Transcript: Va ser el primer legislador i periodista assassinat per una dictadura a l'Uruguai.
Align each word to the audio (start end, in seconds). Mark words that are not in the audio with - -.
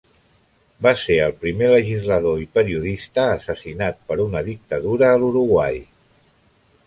Va 0.85 0.93
ser 1.01 1.17
el 1.25 1.33
primer 1.41 1.67
legislador 1.73 2.39
i 2.45 2.47
periodista 2.57 3.27
assassinat 3.35 4.01
per 4.07 4.19
una 4.25 4.43
dictadura 4.49 5.11
a 5.11 5.19
l'Uruguai. 5.25 5.81